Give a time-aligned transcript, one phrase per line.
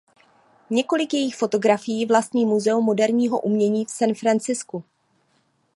[0.69, 4.83] Několik jejích fotografií vlastní Muzeum moderního umění v San Franciscu.